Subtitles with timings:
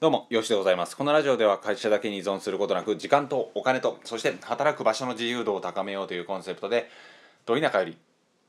[0.00, 0.96] どうも、よしでございます。
[0.96, 6.88] このラジオでは会社だけに依存することなく、時間とお金と、そして働く場所の自由度を高めようというコンセプトで、
[7.46, 7.98] ど田舎より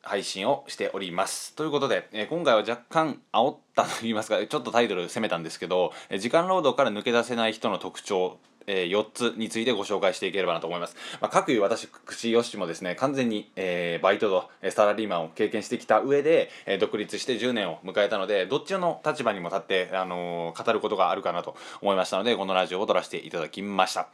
[0.02, 1.56] 配信をしております。
[1.56, 8.38] ということで、えー今回は若干煽ったと言いますか、ちょっとタイトル攻めたんですけど、えー時間労働から抜け出せない人の特徴、
[8.68, 10.96] え4つについてご紹介していければなと思います。
[11.22, 24.08] まあ、各いう私、口よしもですね、完全に、えーバイトとサラリーマンを経験してきた上で、え独立して10年を迎えたので、どっちの立場にも立って、あの語ることがあるかなと思いましたので、このラジオを撮らせていただきました。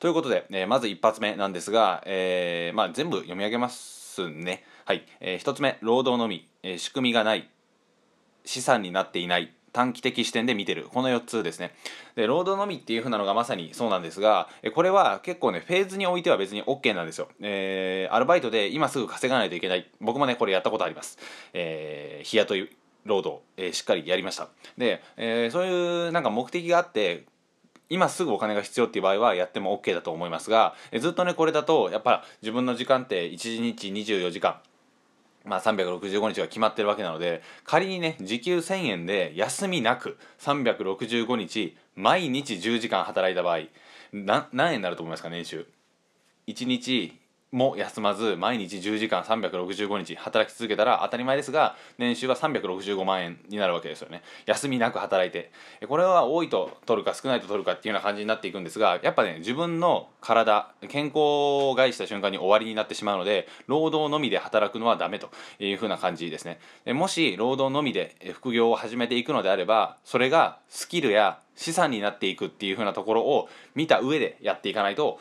[0.00, 4.64] ということで、えまず一発目なんですが、えまあ、全部読み上げますね。
[4.90, 5.04] はい。
[5.20, 7.48] え1つ目、労働のみ、えー仕組みがない、
[8.44, 9.54] 資産になっていない。
[9.72, 10.88] 短期的視点で見てる。
[10.92, 11.76] この4つですね。
[12.16, 19.88] で労働のみっていう風なのがまさにそうなんですがえこれは結構ねフェーズにおいては別に OK なんですよ、えーアルバイトで今すぐ稼がないといけない。
[20.00, 21.18] 僕もねこれやったことあります、
[21.52, 24.48] えー日雇い労働、えーしっかりやりました。
[24.76, 27.26] で、えーそういうなんか目的があって
[27.90, 34.58] 今すぐお金が必要っていう場合はやっても OK だと思いますがえずっとねこれだとやっぱ自分の時間って1日24時間。
[35.44, 43.60] まあ、365日が決まってるわけなので仮にね時給1000円で休みなく365日毎日10時間働いた場合
[44.12, 45.66] な何円になると思いますか年収
[46.46, 47.19] ？1日
[47.52, 54.22] も休まず毎日10時間365日働き続けたら当たり前ですが年収は365万円になるわけですよね。
[54.46, 55.50] 休みなく働いて。
[55.88, 66.60] これは多いと取るか少ないと取るかっていうような感じになっていくんですがやっぱね自分の体健康を害した瞬間に終わりになってしまうので労働のみで働くのはダメというふうな感じですね。
[66.92, 75.20] もし労働のみで副業を始めていくのであればそれがスキルや資産になっていくっていうふうなところを見た上でやっていかないと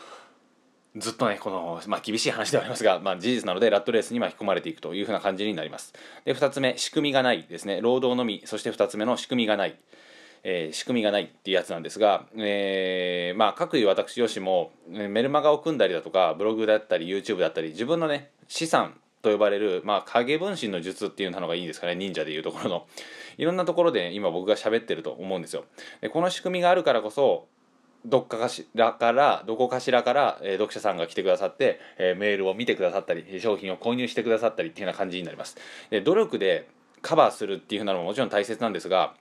[0.97, 5.93] ずっとねこの、まあ、厳しい話ではありますが、まあ、事実なのでラットレースに巻き込まれていくというふうな感じになります。
[6.25, 7.79] で2つ目仕組みがないですね。
[7.81, 9.77] 労働のみそして2つ目の仕組みがない。
[10.43, 21.95] えー仕組みがないっていうやつなんですが、えーまあ各いう私よしもメルマガを組んだりだとかブログだったり YouTube だったり自分のね資産と呼ばれる、まあ、影分身の術っていうのがいいんですかね。
[21.95, 22.88] 忍者でいうところの。
[23.38, 25.66] いろんなところで今僕が喋ってると思うんですよ。
[26.01, 27.47] でこの仕組みがあるからこそ
[28.05, 35.57] どっかかしらからどこかしらから、えー読者さんが来てくださって、えーメールを見てくださったり商品を購入してくださったりっていうような感じになります。
[35.89, 36.67] で努力で
[37.01, 39.13] カバーするっていうふうなのももちろん大切なんですが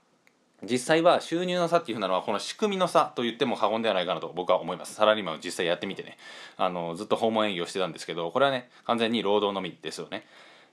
[0.63, 4.95] 実際は収入の差っていうふうなのはこの仕組みの差と言っても過言ではないかなと僕は思います。
[4.95, 6.19] サラリーマンを実際やってみてね。
[6.57, 10.25] あのずっと訪問営業してたんですけどこれはね完全に労働のみですよね。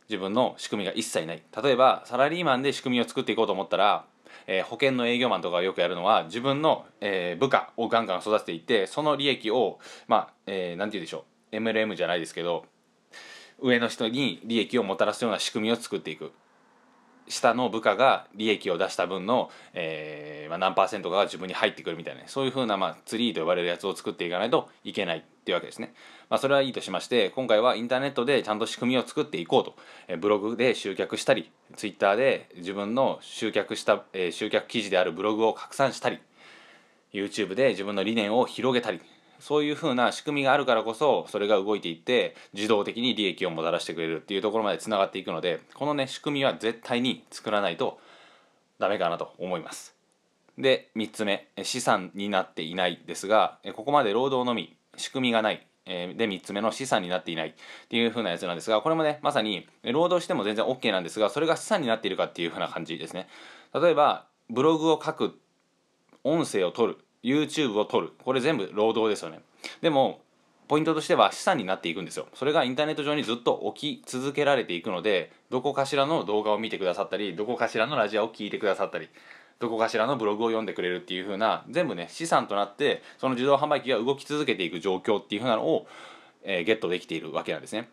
[0.10, 1.44] 自分の仕組みが一切ない。
[1.64, 4.06] 例えばサラリーマンで仕組みを作っていこうと思ったら、
[4.48, 12.66] えー保険の営業マンとかがよくやるのは自分の、えー部下をガンガン育てていってその利益をまあ、えーなんて言うでしょう MLM じゃないですけど
[13.60, 16.32] 上の人に利益をもたらすような仕組みを作っていく。
[17.28, 25.94] 下の部下が利益を出した分の、えーまあ、何パーセントかが自分に入ってくるみたいなそういうふうな、まあ、ツリーと呼ばれるやつを作っていかないといけないっていうわけですね、
[26.30, 29.76] まあ、それはいいとしまして今回はインターネットでちゃんと仕組みを作っていこうと、
[30.18, 36.20] ブログで集客したりツイッターで自分の集客した、え集客記事であるブログを拡散したり
[37.14, 39.00] YouTube で自分の理念を広げたり
[39.40, 48.00] そういうふうな仕組みがあるからこそそれが動いていって自動的に利益をもたらしてくれるっていうところまでつながっていくのでこのね仕組みは絶対に作らないと
[48.80, 49.96] ダメかなと思います。
[50.58, 55.68] で3つ目資産になっていないですがここまで労働のみ仕組みがない。
[55.86, 57.54] えーで3つ目の資産になっていないっ
[57.90, 63.28] ていう風なやつなんですがこれもねまさに労働しても全然 OK なんですがそれが資産になっているかっていう風な感じですね。
[63.74, 65.40] 例えばブログを書く
[66.24, 69.42] 音声を取る YouTube を撮るこれ全部労働ですよね。
[69.82, 70.22] でも
[70.68, 72.28] ポイントとしては資産になっていくんですよ。
[72.34, 79.10] それがインターネット上にずっと置き続けられていくのでどこかしらの動画を見てくださったりどこかしらのラジオを聞いてくださったり
[79.60, 85.88] どこかしらのブログを読んでくれるっていう風な全部ね資産となってその自動販売機が動き続けていく状況っていう風なのを、
[86.44, 87.90] えーゲットできているわけなんですね。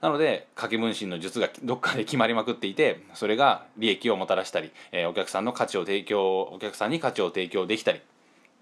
[0.00, 8.00] なので掛け分身の術がどっかで決まりまくっていてそれが利益をもたらしたり、えーお客さんの価値を提供お客さんに価値を提供できたり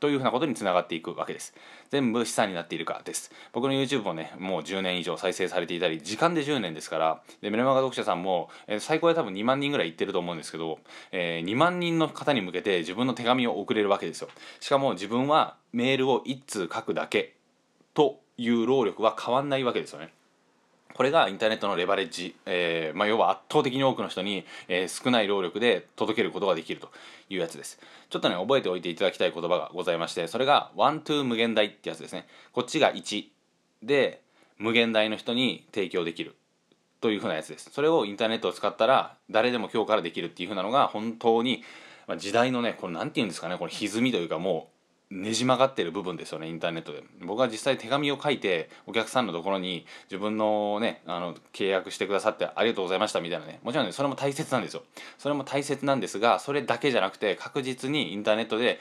[0.01, 1.55] というふうなことにつながっていくわけです。
[1.91, 3.31] 全部資産になっているかです。
[3.53, 10.79] 僕の YouTube もねもう10年以上再生されていたり時間で10年ですからでメルマガ読者さんも、えー最高で多分2万人ぐらいいってると思うんですけど、
[11.13, 14.29] えー2万人の方に向けて自分の手紙を送れるわけですよ。
[14.59, 17.35] しかも自分はメールを1通書くだけ
[17.95, 20.13] という労力は変わんないわけですよね。
[20.95, 26.91] これがインターネットのレバレッジ、えーまあ、要は圧倒的に多くの人に、えー少ない労力で届けることができると
[27.29, 27.79] いうやつです。
[28.09, 32.27] ちょっとね覚えておいていただきたい言葉がございましてそれがワントゥー無限大ってやつですね。
[32.53, 33.25] こっちが1
[33.83, 34.21] で
[34.59, 36.35] 無限大の人に提供できる
[37.01, 37.71] というふうなやつです。
[37.71, 41.63] それをインターネットを使ったら誰でも今日からできるっていうふうなのが本当に
[42.11, 44.80] まあ、時代のねこれ何て言うんですかねこの歪みというかもう
[45.11, 54.85] ねじ曲がってる部分ですよねインターネットで僕は実際手紙を書いてお客さんのところに自分のねあの契約してくださってありがとうございましたみたいなねもちろんねそれも大切なんですよ
[55.19, 58.79] それも大切なんですがそれだけじゃなくて確実にインターネットで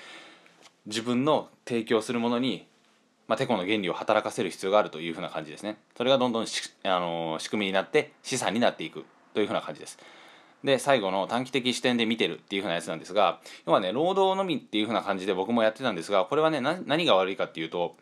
[0.86, 2.68] 自分の提供するものに
[3.28, 5.78] まあ、テコの原理を働かせる必要があるというふうな感じですね。
[5.96, 6.46] それがどんどん
[6.84, 9.06] あの仕組みになって資産になっていく
[9.36, 10.00] というふうな感じです。
[10.64, 17.96] で最後の短期的視点で見てるっていう風なやつなんですが要はね労働のみっていう風な感じで僕もやってたんですがこれはね何が悪いかっていうと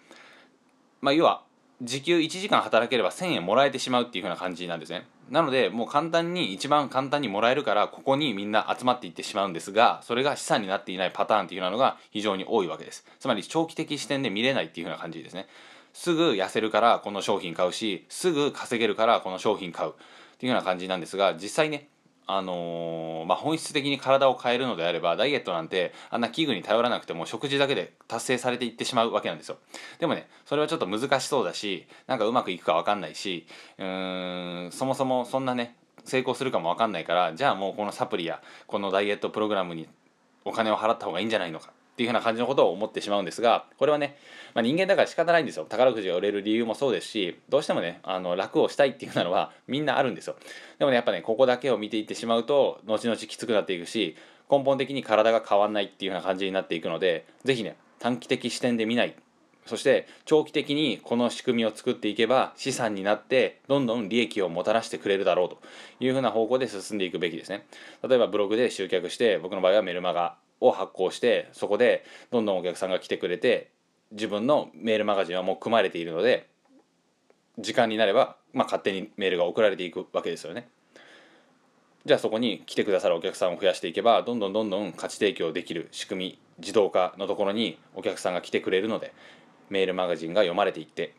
[1.01, 1.43] まあ要は
[1.83, 5.05] 時給1時間働ければ1000円もらえてしまうっていう風な感じなんですね。
[5.29, 13.05] なのでもう簡単に一番簡単にもらえるからここにみんな集まっていってしまうんですがそれが資産になっていないパターンっていうのが非常に多いわけです。
[13.19, 15.47] つまり長期的視点で見れないっていう風な感じですね。
[15.93, 19.93] すぐ痩せるからこの商品買うしすぐ稼げるからこの商品買うっ
[20.37, 21.89] ていうような感じなんですが実際ね
[22.27, 29.57] あのー、まあ、本質的に体を変えるのであればダイエットなんてあんな器具に頼らなくても食事だけで達成されていってしまうわけなんですよ。
[29.99, 33.47] でもねそれはちょっと難しそうだしなんかうまくいくか分かんないし
[33.77, 39.87] うーんそもそもそんなね成功するかも分かんないからじゃあもうこのサプリやこのダイエットプログラムに
[40.43, 41.71] お金を払った方がいいんじゃないのか。
[41.97, 44.17] っていうふうな感じのことを思ってしまうんですがこれはね、
[44.53, 45.65] まあ、人間だから仕方ないんですよ。
[45.65, 50.35] 宝くじが売れる理由もそうですしどうしてもねあの楽をしたいっていうのは みんなあるんですよ。
[50.77, 54.15] でもねやっぱねここだけを見ていってしまうと後々きつくなっていくし
[54.47, 59.15] 根本的に体が変わんないっていうような感じになっていくので是非ね短期的視点で見ない。
[59.65, 65.59] そして長期的にこの仕組みを作っていけば資産になってどんどん利益をもたらしてくれるだろうと
[65.99, 67.65] いうふうな方向で進んでいくべきですね。
[68.07, 73.69] 例えばブログで集客して僕の場合はメルマガを発行してそこでどんどんお客さんが来てくれて
[74.11, 76.47] 自分のメールマガジンはもう組まれているので
[77.59, 80.69] 時間になれば、まあ、勝手にメールが送られていくわけですよね。
[82.05, 89.13] じゃあそこに来てくださるお客さんを増やしていけばどんどんどんどん価値提供できる仕組み自動化のところにお客さんが来てくれるので
[89.69, 91.13] メールマガジンが読まれていって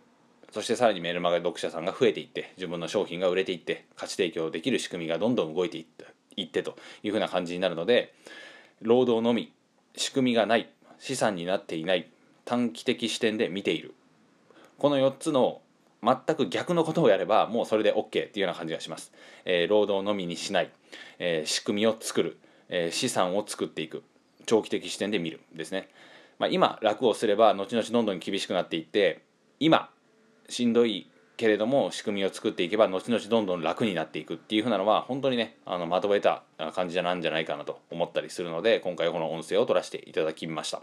[0.51, 6.07] そしてさらにメールマガ読者さんが増えていって自分の商品が売れていって価値提供できる仕組みがどんどん動いていって
[6.37, 8.15] いってというふうな感じになるので
[8.83, 9.53] 労働のみ
[9.97, 12.09] 仕組みがない資産になっていない
[12.45, 13.95] 短期的視点で見ている。
[14.79, 15.61] この4つの
[16.03, 19.13] 全く逆のことをやればもうそれで OK っていうような感じがします、
[19.45, 20.71] えー、労働のみにしない、
[21.19, 22.39] えー、仕組みを作る、
[22.69, 24.03] えー、資産を作っていく。
[24.47, 25.41] 長期的視点で見る。
[25.55, 25.89] ですね、
[26.39, 29.23] まあ、今楽をすれば後々どんどん厳しくなっていって
[29.61, 29.91] 今
[30.49, 36.43] しんどいけれども仕組みを作っていけば後々どんどん楽になっていくっていうふうなのは本当にねあのまとめた
[36.75, 40.83] 感じじゃなんじゃないかなと思ったりするので今回この音声を取らせていただきました、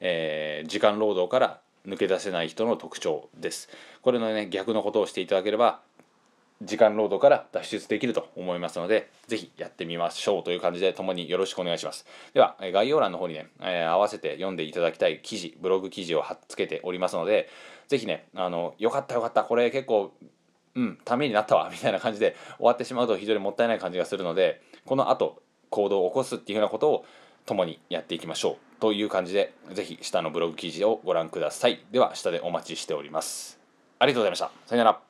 [0.00, 3.68] えー、時間労働から抜け出せない人の特徴です。
[4.02, 5.80] これのね逆のことをしていただければ
[6.62, 12.06] 時間労働から脱出できると思いますので、ぜひやってみましょうという感じで共によろしくお願いします。
[12.32, 17.48] では、概要欄の方にね、えー、合わせて読んでいただきたい記事、ブログ記事を貼っつけておりますので、
[17.88, 20.12] ぜひね、あの、よかったよかった、これ結構、
[20.74, 27.04] うん、ためになったわ、 みたいな感じで終わってしまうと非常にもったいない感じがするので、この後、行動を起こすっていうようなことを
[27.46, 31.84] 共にやっていきましょうという感じで、ぜひ下のブログ記事をご覧ください。
[31.90, 33.60] では、下でお待ちしております。
[33.98, 34.50] ありがとうございました。
[34.66, 35.03] さよなら。